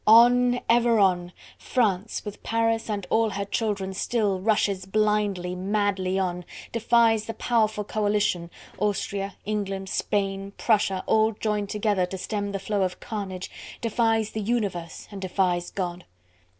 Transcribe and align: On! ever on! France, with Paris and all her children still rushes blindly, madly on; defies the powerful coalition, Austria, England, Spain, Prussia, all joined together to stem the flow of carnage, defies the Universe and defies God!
On! 0.07 0.59
ever 0.67 0.97
on! 0.97 1.31
France, 1.59 2.25
with 2.25 2.41
Paris 2.41 2.89
and 2.89 3.05
all 3.11 3.29
her 3.29 3.45
children 3.45 3.93
still 3.93 4.39
rushes 4.39 4.87
blindly, 4.87 5.53
madly 5.53 6.17
on; 6.17 6.43
defies 6.71 7.25
the 7.25 7.35
powerful 7.35 7.83
coalition, 7.83 8.49
Austria, 8.79 9.35
England, 9.45 9.89
Spain, 9.89 10.53
Prussia, 10.57 11.03
all 11.05 11.33
joined 11.33 11.69
together 11.69 12.07
to 12.07 12.17
stem 12.17 12.51
the 12.51 12.57
flow 12.57 12.81
of 12.81 12.99
carnage, 12.99 13.51
defies 13.79 14.31
the 14.31 14.41
Universe 14.41 15.07
and 15.11 15.21
defies 15.21 15.69
God! 15.69 16.05